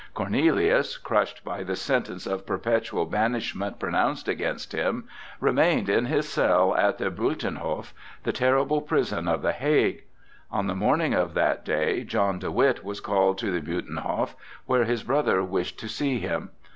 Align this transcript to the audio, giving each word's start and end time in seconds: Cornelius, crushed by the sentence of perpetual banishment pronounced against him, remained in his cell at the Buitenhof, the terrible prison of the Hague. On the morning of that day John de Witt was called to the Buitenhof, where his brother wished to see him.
Cornelius, 0.15 0.97
crushed 0.97 1.45
by 1.45 1.61
the 1.61 1.75
sentence 1.75 2.25
of 2.25 2.43
perpetual 2.47 3.05
banishment 3.05 3.77
pronounced 3.77 4.27
against 4.27 4.71
him, 4.71 5.07
remained 5.39 5.89
in 5.89 6.05
his 6.05 6.27
cell 6.27 6.73
at 6.75 6.97
the 6.97 7.11
Buitenhof, 7.11 7.93
the 8.23 8.33
terrible 8.33 8.81
prison 8.81 9.27
of 9.27 9.43
the 9.43 9.51
Hague. 9.51 10.01
On 10.49 10.65
the 10.65 10.73
morning 10.73 11.13
of 11.13 11.35
that 11.35 11.63
day 11.63 12.03
John 12.03 12.39
de 12.39 12.49
Witt 12.49 12.83
was 12.83 12.99
called 12.99 13.37
to 13.37 13.51
the 13.51 13.61
Buitenhof, 13.61 14.33
where 14.65 14.85
his 14.85 15.03
brother 15.03 15.43
wished 15.43 15.77
to 15.81 15.87
see 15.87 16.17
him. 16.19 16.49